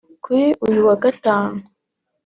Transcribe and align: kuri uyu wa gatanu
kuri 0.23 0.45
uyu 0.67 0.81
wa 0.87 0.95
gatanu 1.03 1.57